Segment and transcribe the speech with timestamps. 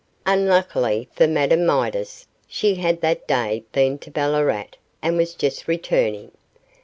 [0.25, 4.69] Unluckily for Madame Midas, she had that day been to Ballarat,
[5.03, 6.31] and was just returning.